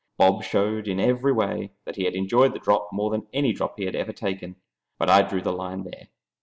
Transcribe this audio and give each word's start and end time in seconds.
Bob 0.17 0.41
showed 0.43 0.87
in 0.87 0.99
every 0.99 1.31
way 1.31 1.73
that 1.85 1.95
he 1.95 2.05
had 2.05 2.15
enjoyed 2.15 2.53
that 2.55 2.63
drop 2.63 2.89
more 2.91 3.11
than 3.11 3.27
any 3.33 3.53
drop 3.53 3.77
he 3.77 3.85
had 3.85 3.95
ever 3.95 4.11
taken, 4.13 4.55
but 4.97 5.11
I 5.11 5.21
drew 5.21 5.43
the 5.43 5.53
line 5.53 5.83
there. 5.83 6.07